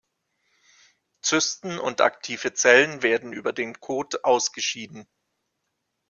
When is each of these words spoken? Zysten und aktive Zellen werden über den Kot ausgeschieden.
Zysten 1.21 1.77
und 1.77 2.01
aktive 2.01 2.53
Zellen 2.55 3.03
werden 3.03 3.33
über 3.33 3.53
den 3.53 3.79
Kot 3.79 4.23
ausgeschieden. 4.23 5.07